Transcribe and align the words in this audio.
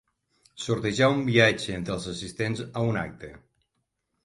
Sortejar 0.63 1.09
un 1.17 1.21
viatge 1.27 1.77
entre 1.81 1.95
els 1.97 2.09
assistents 2.15 2.65
a 2.73 2.85
un 2.95 3.01
acte. 3.05 3.33